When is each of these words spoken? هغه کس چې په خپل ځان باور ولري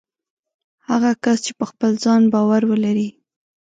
هغه 0.89 1.11
کس 1.23 1.37
چې 1.45 1.51
په 1.59 1.65
خپل 1.71 1.91
ځان 2.03 2.21
باور 2.33 2.61
ولري 2.71 3.09